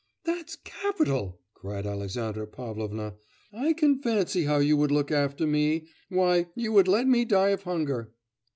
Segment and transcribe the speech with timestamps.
[0.23, 3.13] 'That's capital!' cried Alexandra Pavlovna.
[3.53, 5.85] 'I can fancy how you would look after me.
[6.09, 8.11] Why, you would let me die of hunger.